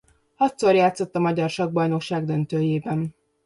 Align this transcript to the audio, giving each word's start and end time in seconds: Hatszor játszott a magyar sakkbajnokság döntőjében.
Hatszor 0.35 0.75
játszott 0.75 1.15
a 1.15 1.19
magyar 1.19 1.49
sakkbajnokság 1.49 2.25
döntőjében. 2.25 3.13